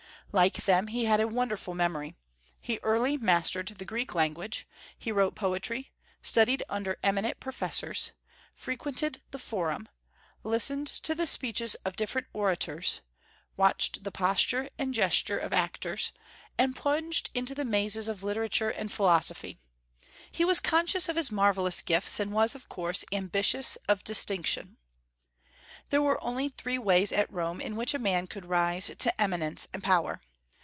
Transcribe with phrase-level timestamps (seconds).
[0.33, 2.15] Like them, he had a wonderful memory.
[2.61, 4.65] He early mastered the Greek language;
[4.97, 8.13] he wrote poetry, studied under eminent professors,
[8.55, 9.89] frequented the Forum,
[10.45, 13.01] listened to the speeches of different orators,
[13.57, 16.13] watched the posture and gestures of actors,
[16.57, 19.59] and plunged into the mazes of literature and philosophy.
[20.31, 24.77] He was conscious of his marvellous gifts, and was, of course, ambitious of distinction.
[25.89, 29.67] There were only three ways at Rome in which a man could rise to eminence
[29.73, 30.21] and power.